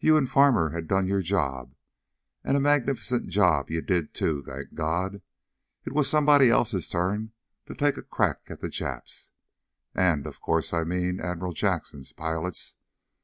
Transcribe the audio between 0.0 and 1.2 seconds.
"You and Farmer had done